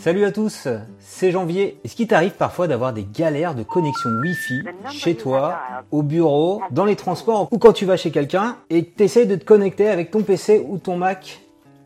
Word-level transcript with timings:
Salut 0.00 0.24
à 0.24 0.30
tous, 0.30 0.68
c'est 1.00 1.32
Janvier. 1.32 1.80
Est-ce 1.84 1.96
qu'il 1.96 2.06
t'arrive 2.06 2.34
parfois 2.34 2.68
d'avoir 2.68 2.92
des 2.92 3.04
galères 3.04 3.56
de 3.56 3.64
connexion 3.64 4.10
Wi-Fi 4.22 4.62
chez 4.92 5.16
toi, 5.16 5.58
au 5.90 6.04
bureau, 6.04 6.62
dans 6.70 6.84
les 6.84 6.94
transports 6.94 7.48
ou 7.50 7.58
quand 7.58 7.72
tu 7.72 7.84
vas 7.84 7.96
chez 7.96 8.12
quelqu'un 8.12 8.58
et 8.70 8.84
que 8.84 8.96
tu 8.96 9.02
essaies 9.02 9.26
de 9.26 9.34
te 9.34 9.44
connecter 9.44 9.88
avec 9.88 10.12
ton 10.12 10.22
PC 10.22 10.64
ou 10.64 10.78
ton 10.78 10.96
Mac 10.96 11.40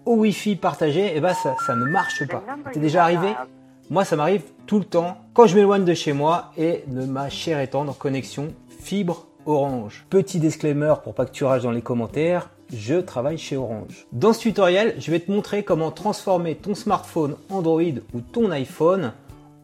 au 0.04 0.16
Wi-Fi 0.16 0.56
partagé 0.56 1.06
Et 1.06 1.12
eh 1.16 1.20
ben 1.20 1.32
ça, 1.32 1.56
ça 1.66 1.74
ne 1.74 1.86
marche 1.86 2.28
pas. 2.28 2.44
T'es 2.74 2.80
déjà 2.80 3.02
arrivé? 3.02 3.32
Moi 3.88 4.04
ça 4.04 4.14
m'arrive 4.14 4.42
tout 4.66 4.78
le 4.78 4.84
temps 4.84 5.16
quand 5.32 5.46
je 5.46 5.56
m'éloigne 5.56 5.86
de 5.86 5.94
chez 5.94 6.12
moi 6.12 6.52
et 6.58 6.84
de 6.88 7.06
ma 7.06 7.30
chère 7.30 7.60
et 7.60 7.68
tendre 7.68 7.96
connexion 7.96 8.48
fibre 8.68 9.26
Orange. 9.46 10.04
Petit 10.10 10.38
disclaimer 10.38 10.94
pour 11.02 11.14
pas 11.14 11.24
que 11.24 11.32
tu 11.32 11.44
rages 11.44 11.62
dans 11.62 11.70
les 11.70 11.82
commentaires, 11.82 12.50
je 12.72 12.96
travaille 12.96 13.38
chez 13.38 13.56
Orange. 13.56 14.06
Dans 14.12 14.32
ce 14.32 14.40
tutoriel, 14.40 14.94
je 14.98 15.10
vais 15.10 15.20
te 15.20 15.30
montrer 15.30 15.62
comment 15.62 15.90
transformer 15.90 16.54
ton 16.54 16.74
smartphone 16.74 17.36
Android 17.50 17.82
ou 18.14 18.20
ton 18.20 18.50
iPhone 18.50 19.12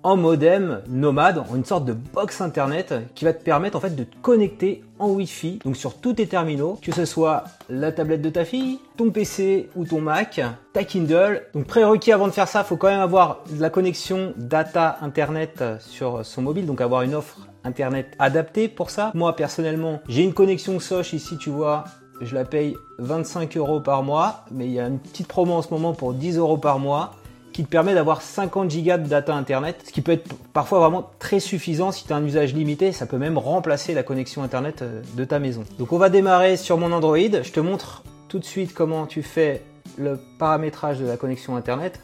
en 0.02 0.16
modem 0.16 0.80
nomade, 0.88 1.38
en 1.38 1.56
une 1.56 1.64
sorte 1.64 1.84
de 1.84 1.92
box 1.92 2.41
internet 2.41 2.95
qui 3.14 3.24
va 3.24 3.33
te 3.33 3.42
permettre 3.42 3.77
en 3.77 3.80
fait 3.80 3.97
de 3.97 4.05
te 4.05 4.16
connecter 4.23 4.84
en 4.98 5.10
Wi-Fi, 5.10 5.59
donc 5.64 5.77
sur 5.77 6.00
tous 6.00 6.14
tes 6.14 6.27
terminaux, 6.27 6.78
que 6.80 6.92
ce 6.92 7.05
soit 7.05 7.45
la 7.69 7.92
tablette 7.92 8.23
de 8.23 8.30
ta 8.30 8.45
fille, 8.45 8.78
ton 8.97 9.11
PC 9.11 9.69
ou 9.77 9.84
ton 9.84 10.00
Mac, 10.00 10.41
ta 10.72 10.84
Kindle. 10.84 11.42
Donc 11.52 11.66
prérequis 11.66 12.12
avant 12.12 12.28
de 12.28 12.33
faire 12.33 12.48
ça, 12.48 12.61
il 12.61 12.69
faut 12.69 12.77
quand 12.77 12.88
même 12.88 13.00
avoir 13.00 13.45
la 13.59 13.70
connexion 13.70 14.34
data 14.36 14.98
internet 15.02 15.62
sur 15.80 16.25
son 16.25 16.42
mobile, 16.42 16.66
donc 16.66 16.80
avoir 16.80 17.02
une 17.02 17.14
offre 17.14 17.48
internet 17.64 18.14
adaptée 18.19 18.69
pour 18.69 18.91
ça. 18.91 19.11
Moi 19.14 19.34
personnellement, 19.34 20.00
j'ai 20.09 20.22
une 20.22 20.34
connexion 20.34 20.78
Soch 20.78 21.12
ici, 21.12 21.36
tu 21.38 21.50
vois, 21.50 21.84
je 22.20 22.34
la 22.34 22.45
paye 22.45 22.77
25 22.98 23.56
euros 23.56 23.80
par 23.80 24.02
mois, 24.02 24.45
mais 24.50 24.66
il 24.66 24.72
y 24.72 24.80
a 24.80 24.86
une 24.86 24.98
petite 24.98 25.28
promo 25.28 25.54
en 25.54 25.62
ce 25.62 25.70
moment 25.70 25.92
pour 25.92 26.14
10 26.14 26.36
euros 26.38 26.58
par 26.58 26.78
mois 26.78 27.12
qui 27.52 27.64
te 27.64 27.68
permet 27.68 27.94
d'avoir 27.94 28.22
50 28.22 28.70
gigas 28.70 28.98
de 28.98 29.08
data 29.08 29.34
internet, 29.34 29.82
ce 29.84 29.91
qui 29.91 30.00
peut 30.00 30.12
être 30.12 30.32
parfois 30.52 30.78
vraiment 30.78 31.10
très 31.18 31.41
suffisant 31.41 31.91
si 31.91 32.06
tu 32.06 32.12
as 32.12 32.16
un 32.16 32.24
usage 32.24 32.55
limité, 32.55 32.92
ça 32.92 33.05
peut 33.05 33.19
même 33.19 33.36
remplacer 33.36 33.94
la 33.94 34.05
connexion 34.05 34.44
internet 34.44 34.83
euh, 34.83 35.02
de 35.16 35.25
ta 35.25 35.41
maison. 35.41 35.64
Donc 35.77 35.92
on 35.92 35.98
va 35.98 36.08
démarrer 36.08 36.56
sur 36.56 36.78
mon 36.78 36.92
Android, 36.92 37.19
je 37.19 37.50
te 37.50 37.58
montre 37.58 38.05
tout 38.28 38.38
de 38.38 38.44
suite 38.44 38.75
comment 38.75 39.06
tu 39.06 39.22
fais 39.22 39.62
le 39.97 40.20
paramétrage 40.38 41.00
de 41.00 41.06
la 41.06 41.16
connexion 41.16 41.56
internet. 41.56 42.00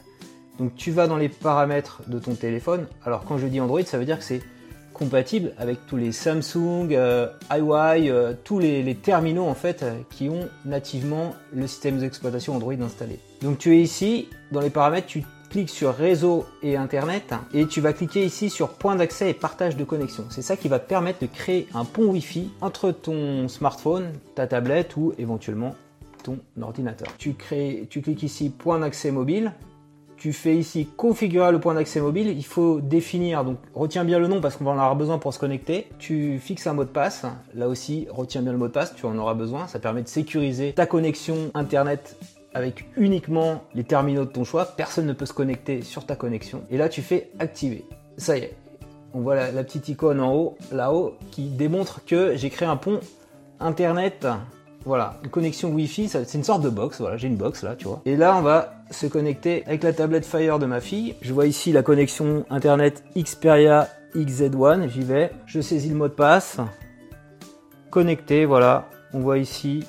Donc 0.59 0.75
tu 0.75 0.91
vas 0.91 1.07
dans 1.07 1.17
les 1.17 1.29
paramètres 1.29 2.03
de 2.09 2.19
ton 2.19 2.35
téléphone. 2.35 2.87
Alors 3.05 3.25
quand 3.25 3.39
je 3.39 3.47
dis 3.47 3.61
Android, 3.61 3.83
ça 3.83 3.99
veut 3.99 4.05
dire 4.05 4.19
que 4.19 4.25
c'est 4.25 4.41
compatible 4.95 5.53
avec 5.59 5.87
tous 5.87 5.97
les 5.97 6.13
Samsung, 6.13 6.89
euh, 6.93 7.27
euh 7.53 8.33
tous 8.45 8.59
les, 8.59 8.95
terminaux 8.95 9.45
en 9.45 9.55
fait 9.55 9.83
euh, 9.83 9.93
qui 10.11 10.31
ont 10.31 10.49
nativement 10.65 11.35
le 11.53 11.67
système 11.67 11.99
d'exploitation 11.99 12.55
Android 12.55 12.73
installé. 12.81 13.19
Donc 13.43 13.59
tu 13.59 13.75
es 13.77 13.83
ici, 13.83 14.29
dans 14.53 14.61
les 14.61 14.71
paramètres, 14.71 15.09
tu 15.09 15.25
cliques 15.51 15.69
sur 15.69 15.95
réseau 15.95 16.47
et 16.63 16.77
internet 16.77 17.35
et 17.53 17.67
tu 17.67 17.81
vas 17.81 17.93
cliquer 17.93 18.25
ici 18.25 18.49
sur 18.49 18.71
point 18.71 18.97
d'accès 18.97 19.31
et 19.31 19.35
partage 19.35 19.77
de 19.77 19.85
connexion. 19.85 20.25
C'est 20.31 20.43
ça 20.43 20.57
qui 20.57 20.69
va 20.69 20.79
te 20.79 20.89
permettre 20.89 21.21
de 21.21 21.27
créer 21.27 21.69
un 21.75 21.85
pont 21.85 22.07
Wi-Fi 22.07 22.51
entre 22.61 22.91
ton 22.91 23.49
smartphone, 23.49 24.13
ta 24.35 24.47
tablette 24.47 24.97
ou 24.97 25.13
éventuellement 25.19 25.75
ton 26.23 26.39
ordinateur. 26.61 27.09
Tu 27.19 27.35
cliques 27.35 28.23
ici 28.23 28.49
point 28.49 28.79
d'accès 28.79 29.11
mobile 29.11 29.53
tu 30.17 30.33
fais 30.33 30.57
ici 30.57 30.89
configurer 30.97 31.53
le 31.53 31.61
point 31.61 31.75
d'accès 31.75 32.01
mobile. 32.01 32.29
Il 32.29 32.45
faut 32.45 32.81
définir, 32.81 33.45
donc 33.45 33.59
retiens 33.75 34.05
bien 34.05 34.19
le 34.19 34.29
nom 34.29 34.41
parce 34.41 34.57
qu'on 34.57 34.65
va 34.65 34.73
en 34.73 34.75
avoir 34.75 34.97
besoin 34.97 35.19
pour 35.19 35.35
se 35.35 35.39
connecter. 35.39 35.87
Tu 35.99 36.39
fixes 36.39 36.67
un 36.67 36.73
mot 36.73 36.85
de 36.85 36.89
passe. 36.89 37.27
Là 37.55 37.69
aussi, 37.69 38.07
retiens 38.11 38.43
bien 38.43 38.53
le 38.53 38.59
mot 38.59 38.69
de 38.69 38.73
passe, 38.73 38.95
tu 38.95 39.07
en 39.07 39.17
auras 39.19 39.35
besoin. 39.35 39.67
Ça 39.67 39.79
permet 39.79 40.03
de 40.03 40.09
sécuriser 40.09 40.73
ta 40.73 40.87
connexion 40.87 41.51
internet 41.55 42.17
avec 42.55 42.87
uniquement 42.97 43.65
les 43.75 43.85
terminaux 43.85 44.25
de 44.25 44.31
ton 44.31 44.45
choix. 44.45 44.65
Personne 44.65 45.07
ne 45.07 45.13
peut 45.13 45.27
se 45.27 45.33
connecter 45.33 45.83
sur 45.83 46.07
ta 46.07 46.17
connexion. 46.17 46.63
Et 46.71 46.79
là, 46.79 46.89
tu 46.89 47.03
fais 47.03 47.31
activer. 47.39 47.85
Ça 48.17 48.39
y 48.39 48.43
est. 48.43 48.57
On 49.13 49.21
voit 49.21 49.37
la, 49.37 49.65
petite 49.65 49.89
icône 49.89 50.21
en 50.21 50.35
haut, 50.35 50.57
là-haut, 50.73 51.15
qui 51.31 51.49
démontre 51.49 52.05
que 52.05 52.37
j'ai 52.37 52.51
créé 52.51 52.67
un 52.67 52.77
pont 52.77 53.01
internet 53.61 54.27
voilà, 54.85 55.15
une 55.25 55.31
connexion 55.31 55.71
Wi-Fi, 55.71 56.09
c'est 56.09 56.35
une 56.35 56.45
sorte 56.45 56.63
de 56.63 56.69
box, 56.69 57.01
voilà, 57.01 57.17
j'ai 57.17 57.29
une 57.29 57.37
box 57.37 57.63
là, 57.63 57.75
tu 57.77 57.87
vois. 57.87 58.03
Et 58.05 58.17
là, 58.17 58.37
on 58.37 58.43
va 58.43 58.75
se 58.91 59.07
connecter 59.07 59.65
avec 59.67 59.83
la 59.83 59.93
tablette 59.93 60.27
Fire 60.27 60.59
de 60.59 60.67
ma 60.67 60.81
fille. 60.81 61.15
Je 61.23 61.33
vois 61.33 61.47
ici 61.47 61.73
la 61.73 61.83
connexion 61.83 62.45
internet 62.51 63.03
Xperia 63.17 63.89
XZ1, 64.15 64.89
j'y 64.89 65.03
vais. 65.03 65.33
Je 65.47 65.61
saisis 65.61 65.89
le 65.89 65.97
mot 65.97 66.09
de 66.09 66.13
passe. 66.13 66.59
Connecté, 67.91 68.45
voilà. 68.45 68.89
On 69.13 69.21
voit 69.21 69.39
ici 69.39 69.85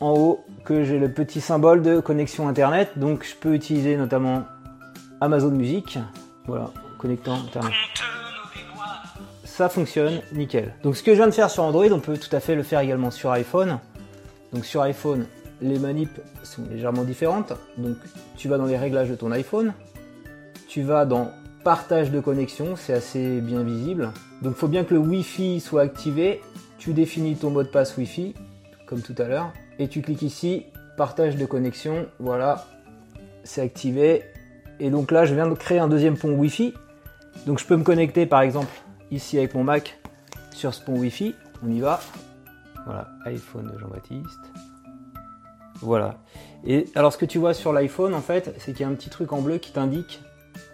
en 0.00 0.12
haut 0.12 0.44
que 0.64 0.84
j'ai 0.84 0.98
le 0.98 1.10
petit 1.10 1.40
symbole 1.40 1.82
de 1.82 1.98
connexion 1.98 2.46
internet, 2.48 2.90
donc 2.96 3.24
je 3.24 3.34
peux 3.34 3.54
utiliser 3.54 3.96
notamment 3.96 4.44
Amazon 5.20 5.50
Music. 5.50 5.98
Voilà, 6.46 6.70
connectant 6.98 7.34
internet 7.34 7.72
ça 9.44 9.68
fonctionne 9.68 10.20
nickel. 10.32 10.74
Donc 10.82 10.96
ce 10.96 11.02
que 11.02 11.12
je 11.12 11.16
viens 11.16 11.26
de 11.26 11.32
faire 11.32 11.50
sur 11.50 11.64
Android, 11.64 11.86
on 11.90 12.00
peut 12.00 12.16
tout 12.16 12.34
à 12.34 12.40
fait 12.40 12.54
le 12.54 12.62
faire 12.62 12.80
également 12.80 13.10
sur 13.10 13.30
iPhone. 13.32 13.78
Donc 14.52 14.64
sur 14.64 14.82
iPhone, 14.82 15.26
les 15.60 15.78
manips 15.78 16.20
sont 16.42 16.62
légèrement 16.70 17.04
différentes. 17.04 17.52
Donc 17.76 17.96
tu 18.36 18.48
vas 18.48 18.58
dans 18.58 18.66
les 18.66 18.76
réglages 18.76 19.10
de 19.10 19.14
ton 19.14 19.32
iPhone, 19.32 19.72
tu 20.68 20.82
vas 20.82 21.04
dans 21.04 21.32
partage 21.64 22.10
de 22.10 22.20
connexion, 22.20 22.76
c'est 22.76 22.94
assez 22.94 23.40
bien 23.40 23.62
visible. 23.62 24.12
Donc 24.42 24.54
il 24.56 24.58
faut 24.58 24.68
bien 24.68 24.84
que 24.84 24.94
le 24.94 25.00
Wi-Fi 25.00 25.60
soit 25.60 25.82
activé. 25.82 26.40
Tu 26.78 26.92
définis 26.92 27.34
ton 27.34 27.50
mot 27.50 27.64
de 27.64 27.68
passe 27.68 27.96
Wi-Fi, 27.96 28.34
comme 28.86 29.00
tout 29.00 29.14
à 29.18 29.24
l'heure, 29.24 29.52
et 29.80 29.88
tu 29.88 30.00
cliques 30.00 30.22
ici, 30.22 30.66
partage 30.96 31.36
de 31.36 31.44
connexion, 31.44 32.06
voilà, 32.20 32.66
c'est 33.42 33.60
activé. 33.60 34.22
Et 34.78 34.90
donc 34.90 35.10
là, 35.10 35.24
je 35.24 35.34
viens 35.34 35.48
de 35.48 35.54
créer 35.54 35.80
un 35.80 35.88
deuxième 35.88 36.16
pont 36.16 36.30
Wi-Fi. 36.30 36.72
Donc 37.46 37.58
je 37.58 37.64
peux 37.64 37.76
me 37.76 37.82
connecter 37.82 38.26
par 38.26 38.42
exemple 38.42 38.70
ici 39.10 39.38
avec 39.38 39.54
mon 39.54 39.64
Mac 39.64 39.98
sur 40.52 40.74
ce 40.74 40.82
pont 40.82 40.96
Wi-Fi. 40.98 41.34
On 41.64 41.70
y 41.70 41.80
va. 41.80 42.00
Voilà, 42.84 43.08
iPhone 43.26 43.70
de 43.72 43.78
Jean-Baptiste. 43.78 44.52
Voilà. 45.80 46.16
Et 46.64 46.86
alors 46.94 47.12
ce 47.12 47.18
que 47.18 47.26
tu 47.26 47.38
vois 47.38 47.54
sur 47.54 47.72
l'iPhone 47.72 48.14
en 48.14 48.20
fait, 48.20 48.54
c'est 48.58 48.72
qu'il 48.72 48.80
y 48.80 48.84
a 48.84 48.88
un 48.88 48.94
petit 48.94 49.10
truc 49.10 49.32
en 49.32 49.40
bleu 49.40 49.58
qui 49.58 49.72
t'indique 49.72 50.20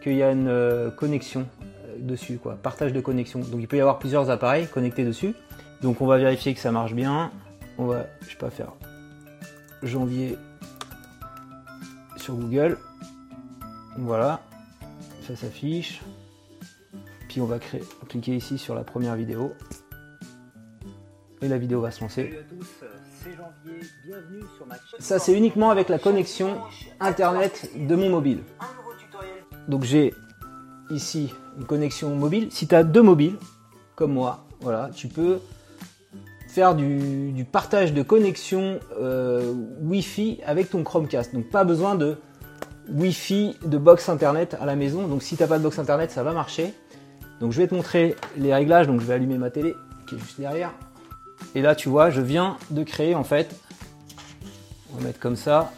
qu'il 0.03 0.15
y 0.15 0.23
a 0.23 0.31
une 0.31 0.49
euh, 0.49 0.91
connexion 0.91 1.47
euh, 1.63 1.97
dessus, 1.99 2.39
quoi, 2.39 2.55
partage 2.55 2.93
de 2.93 3.01
connexion. 3.01 3.41
Donc 3.41 3.61
il 3.61 3.69
peut 3.69 3.77
y 3.77 3.81
avoir 3.81 3.99
plusieurs 3.99 4.31
appareils 4.31 4.67
connectés 4.67 5.05
dessus. 5.05 5.35
Donc 5.83 6.01
on 6.01 6.07
va 6.07 6.17
vérifier 6.19 6.55
que 6.55 6.61
ça 6.61 6.73
marche 6.73 6.95
bien. 6.95 7.31
On 7.77 7.87
va, 7.87 8.07
je 8.23 8.31
sais 8.31 8.37
pas 8.37 8.51
faire 8.51 8.73
janvier 9.83 10.39
sur 12.17 12.35
Google. 12.35 12.79
Voilà, 13.99 14.41
ça 15.27 15.37
s'affiche 15.37 16.01
on 17.41 17.47
va 17.47 17.59
créer, 17.59 17.83
cliquer 18.09 18.37
ici 18.37 18.59
sur 18.59 18.75
la 18.75 18.85
première 18.85 19.17
vidéo. 19.17 19.53
Et 21.43 21.49
la 21.49 21.59
vidéo 21.59 21.81
va 21.81 21.91
se 21.91 22.01
lancer. 22.01 22.33
Ça 24.99 25.19
c'est 25.19 25.37
uniquement 25.37 25.71
avec 25.71 25.89
la 25.89 25.99
connexion 25.99 26.59
internet 27.01 27.71
de 27.77 27.97
mon 27.97 28.11
mobile. 28.11 28.41
Donc 29.69 29.85
j'ai 29.85 30.15
ici 30.91 31.33
une 31.59 31.65
connexion 31.65 32.15
mobile. 32.15 32.49
Si 32.51 32.67
tu 32.67 32.75
as 32.75 32.85
deux 32.85 33.03
mobiles, 33.03 33.37
comme 33.95 34.13
moi, 34.13 34.45
voilà, 34.61 34.91
tu 34.95 35.09
peux 35.09 35.41
faire 36.49 36.75
du, 36.75 37.45
partage 37.51 37.93
de 37.93 38.03
connexion 38.03 38.79
euh, 39.01 39.53
Wi-Fi 39.83 40.41
avec 40.47 40.71
ton 40.71 40.85
Chromecast. 40.85 41.35
Donc 41.35 41.51
pas 41.51 41.65
besoin 41.65 41.95
de 41.95 42.17
Wi-Fi 42.93 43.57
de 43.65 43.79
box 43.79 44.09
internet 44.09 44.57
à 44.61 44.67
la 44.67 44.77
maison. 44.77 45.09
Donc 45.09 45.23
si 45.23 45.37
tu 45.37 45.43
n'as 45.43 45.49
pas 45.49 45.59
de 45.59 45.65
box 45.65 45.79
internet, 45.79 46.11
ça 46.11 46.23
va 46.23 46.33
marcher. 46.33 46.73
Donc 47.45 47.53
je 47.53 47.59
vais 47.59 47.69
te 47.69 47.75
montrer 47.75 48.17
les 48.39 48.55
réglages, 48.55 48.87
donc 48.87 49.03
je 49.03 49.05
vais 49.05 49.13
allumer 49.13 49.37
ma 49.37 49.51
télé 49.51 49.77
qui 50.07 50.15
est 50.15 50.19
juste 50.19 50.41
derrière. 50.41 50.71
Et 51.55 51.61
là 51.61 51.75
tu 51.75 51.91
vois, 51.91 52.09
je 52.09 52.23
viens 52.23 52.57
de 52.71 52.83
créer 52.83 53.15
en 53.15 53.23
fait, 53.23 53.55
on 54.91 54.97
va 54.97 55.09
mettre 55.09 55.21
comme 55.21 55.37
ça, 55.37 55.71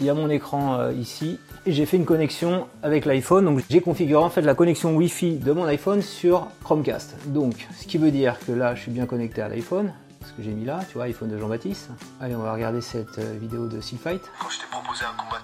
il 0.00 0.04
y 0.04 0.10
a 0.10 0.14
mon 0.14 0.28
écran 0.28 0.74
euh, 0.74 0.92
ici, 0.92 1.38
et 1.64 1.72
j'ai 1.72 1.86
fait 1.86 1.96
une 1.96 2.04
connexion 2.04 2.66
avec 2.82 3.06
l'iPhone, 3.06 3.46
donc 3.46 3.64
j'ai 3.70 3.80
configuré 3.80 4.22
en 4.22 4.28
fait 4.28 4.42
la 4.42 4.54
connexion 4.54 4.94
Wi-Fi 4.94 5.36
de 5.38 5.52
mon 5.52 5.64
iPhone 5.64 6.02
sur 6.02 6.46
Chromecast. 6.62 7.16
Donc 7.28 7.68
ce 7.80 7.86
qui 7.86 7.96
veut 7.96 8.10
dire 8.10 8.36
que 8.46 8.52
là 8.52 8.74
je 8.74 8.82
suis 8.82 8.90
bien 8.90 9.06
connecté 9.06 9.40
à 9.40 9.48
l'iPhone, 9.48 9.94
ce 10.26 10.32
que 10.34 10.42
j'ai 10.42 10.50
mis 10.50 10.66
là, 10.66 10.80
tu 10.90 10.98
vois, 10.98 11.04
iPhone 11.04 11.30
de 11.30 11.38
Jean-Baptiste. 11.38 11.88
Allez, 12.20 12.36
on 12.36 12.42
va 12.42 12.52
regarder 12.52 12.82
cette 12.82 13.18
euh, 13.18 13.38
vidéo 13.40 13.66
de 13.66 13.80
Fight. 13.80 14.20
Quand 14.38 14.50
je 14.50 14.58
t'ai 14.58 14.66
proposé 14.70 15.06
un 15.06 15.16
combat. 15.16 15.40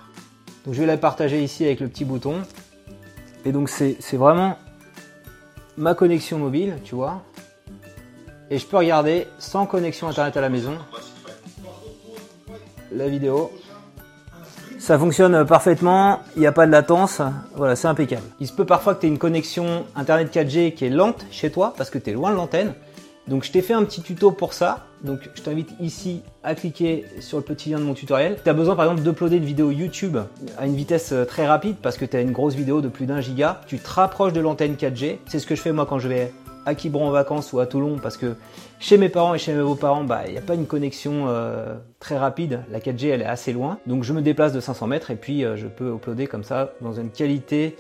Donc 0.66 0.74
je 0.74 0.80
vais 0.80 0.86
la 0.86 0.98
partager 0.98 1.42
ici 1.42 1.64
avec 1.64 1.80
le 1.80 1.88
petit 1.88 2.04
bouton. 2.04 2.42
Et 3.46 3.52
donc 3.52 3.70
c'est 3.70 3.96
vraiment 4.18 4.58
ma 5.76 5.94
connexion 5.94 6.38
mobile, 6.38 6.76
tu 6.84 6.94
vois. 6.94 7.22
Et 8.50 8.58
je 8.58 8.66
peux 8.66 8.76
regarder 8.76 9.28
sans 9.38 9.66
connexion 9.66 10.08
internet 10.08 10.36
à 10.36 10.40
la 10.40 10.48
maison 10.48 10.76
la 12.92 13.08
vidéo. 13.08 13.50
Ça 14.78 14.98
fonctionne 14.98 15.44
parfaitement, 15.44 16.20
il 16.36 16.40
n'y 16.40 16.46
a 16.46 16.52
pas 16.52 16.66
de 16.66 16.72
latence, 16.72 17.20
voilà, 17.54 17.76
c'est 17.76 17.88
impeccable. 17.88 18.22
Il 18.40 18.46
se 18.46 18.52
peut 18.52 18.64
parfois 18.64 18.94
que 18.94 19.00
tu 19.00 19.06
aies 19.06 19.10
une 19.10 19.18
connexion 19.18 19.84
internet 19.94 20.34
4G 20.34 20.74
qui 20.74 20.86
est 20.86 20.90
lente 20.90 21.26
chez 21.30 21.50
toi 21.50 21.74
parce 21.76 21.90
que 21.90 21.98
tu 21.98 22.10
es 22.10 22.12
loin 22.14 22.30
de 22.30 22.36
l'antenne. 22.36 22.72
Donc 23.28 23.44
je 23.44 23.52
t'ai 23.52 23.62
fait 23.62 23.74
un 23.74 23.84
petit 23.84 24.02
tuto 24.02 24.30
pour 24.30 24.52
ça. 24.52 24.86
Donc 25.04 25.20
je 25.34 25.42
t'invite 25.42 25.70
ici 25.80 26.22
à 26.42 26.54
cliquer 26.54 27.04
sur 27.20 27.38
le 27.38 27.44
petit 27.44 27.70
lien 27.70 27.78
de 27.78 27.84
mon 27.84 27.94
tutoriel. 27.94 28.38
Tu 28.42 28.50
as 28.50 28.52
besoin 28.52 28.76
par 28.76 28.86
exemple 28.86 29.02
d'uploader 29.02 29.36
une 29.36 29.44
vidéo 29.44 29.70
YouTube 29.70 30.18
à 30.58 30.66
une 30.66 30.74
vitesse 30.74 31.12
euh, 31.12 31.24
très 31.24 31.46
rapide 31.46 31.76
parce 31.80 31.96
que 31.96 32.04
tu 32.04 32.16
as 32.16 32.20
une 32.20 32.32
grosse 32.32 32.54
vidéo 32.54 32.80
de 32.80 32.88
plus 32.88 33.06
d'un 33.06 33.20
giga. 33.20 33.60
Tu 33.66 33.78
te 33.78 33.88
rapproches 33.88 34.32
de 34.32 34.40
l'antenne 34.40 34.74
4G. 34.74 35.18
C'est 35.26 35.38
ce 35.38 35.46
que 35.46 35.54
je 35.54 35.62
fais 35.62 35.72
moi 35.72 35.86
quand 35.86 35.98
je 35.98 36.08
vais 36.08 36.32
à 36.66 36.74
Quiberon 36.74 37.08
en 37.08 37.10
vacances 37.10 37.52
ou 37.52 37.60
à 37.60 37.66
Toulon 37.66 37.98
parce 38.02 38.16
que 38.16 38.34
chez 38.78 38.98
mes 38.98 39.08
parents 39.08 39.34
et 39.34 39.38
chez 39.38 39.52
mes 39.52 39.62
beaux-parents, 39.62 40.04
bah, 40.04 40.22
il 40.26 40.32
n'y 40.32 40.38
a 40.38 40.42
pas 40.42 40.54
une 40.54 40.66
connexion 40.66 41.26
euh, 41.28 41.76
très 41.98 42.18
rapide. 42.18 42.64
La 42.70 42.80
4G, 42.80 43.08
elle 43.08 43.22
est 43.22 43.26
assez 43.26 43.52
loin. 43.52 43.78
Donc 43.86 44.04
je 44.04 44.12
me 44.12 44.22
déplace 44.22 44.52
de 44.52 44.60
500 44.60 44.86
mètres 44.86 45.10
et 45.10 45.16
puis 45.16 45.44
euh, 45.44 45.56
je 45.56 45.66
peux 45.66 45.94
uploader 45.94 46.26
comme 46.26 46.44
ça 46.44 46.72
dans 46.80 46.92
une 46.92 47.10
qualité, 47.10 47.76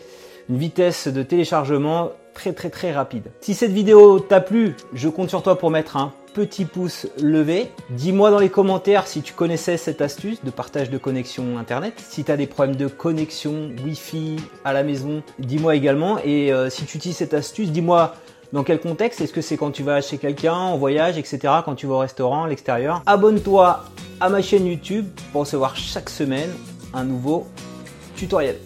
une 0.50 0.58
vitesse 0.58 1.08
de 1.08 1.22
téléchargement 1.22 2.10
très 2.34 2.52
très 2.52 2.70
très 2.70 2.92
rapide. 2.92 3.30
Si 3.40 3.54
cette 3.54 3.70
vidéo 3.70 4.18
t'a 4.18 4.40
plu, 4.40 4.74
je 4.92 5.08
compte 5.08 5.28
sur 5.28 5.42
toi 5.42 5.56
pour 5.56 5.70
mettre 5.70 5.96
un 5.96 6.12
petit 6.34 6.64
pouce 6.64 7.06
levé. 7.20 7.70
Dis-moi 7.90 8.30
dans 8.30 8.38
les 8.38 8.50
commentaires 8.50 9.06
si 9.06 9.22
tu 9.22 9.32
connaissais 9.32 9.76
cette 9.76 10.00
astuce 10.00 10.44
de 10.44 10.50
partage 10.50 10.90
de 10.90 10.98
connexion 10.98 11.58
internet. 11.58 11.94
Si 11.96 12.24
tu 12.24 12.32
as 12.32 12.36
des 12.36 12.46
problèmes 12.46 12.76
de 12.76 12.88
connexion 12.88 13.70
Wi-Fi 13.84 14.36
à 14.64 14.72
la 14.72 14.82
maison, 14.82 15.22
dis-moi 15.38 15.76
également. 15.76 16.18
Et 16.24 16.52
euh, 16.52 16.68
si 16.68 16.84
tu 16.84 16.98
utilises 16.98 17.16
cette 17.16 17.34
astuce, 17.34 17.70
dis-moi 17.70 18.14
dans 18.52 18.64
quel 18.64 18.80
contexte 18.80 19.20
Est-ce 19.20 19.32
que 19.32 19.42
c'est 19.42 19.56
quand 19.56 19.70
tu 19.70 19.84
vas 19.84 20.00
chez 20.00 20.18
quelqu'un, 20.18 20.54
en 20.54 20.78
voyage, 20.78 21.18
etc. 21.18 21.38
Quand 21.64 21.76
tu 21.76 21.86
vas 21.86 21.94
au 21.94 21.98
restaurant, 21.98 22.44
à 22.44 22.48
l'extérieur? 22.48 23.02
Abonne-toi 23.06 23.84
à 24.20 24.28
ma 24.28 24.42
chaîne 24.42 24.66
YouTube 24.66 25.06
pour 25.32 25.42
recevoir 25.42 25.76
chaque 25.76 26.10
semaine 26.10 26.50
un 26.92 27.04
nouveau 27.04 27.46
tutoriel. 28.16 28.56